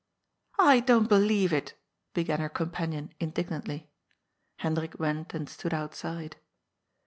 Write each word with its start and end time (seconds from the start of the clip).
"I 0.57 0.79
don't 0.79 1.07
believe 1.07 1.53
it" 1.53 1.75
began 2.15 2.39
her 2.39 2.49
companion 2.49 3.13
indig 3.19 3.49
nantly. 3.49 3.85
Hendrik 4.57 4.97
went 4.99 5.35
and 5.35 5.47
stood 5.47 5.75
outside. 5.75 6.37